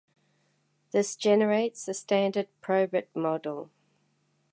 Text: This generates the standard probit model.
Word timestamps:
This 0.89 1.15
generates 1.15 1.85
the 1.85 1.93
standard 1.93 2.47
probit 2.63 3.05
model. 3.13 3.69